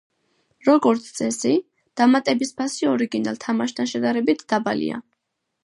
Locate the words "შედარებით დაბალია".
3.95-5.03